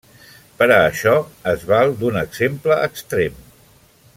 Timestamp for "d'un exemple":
2.01-2.79